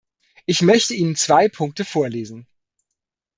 [0.47, 2.47] Ich möchte Ihnen zwei Punkte vorlesen.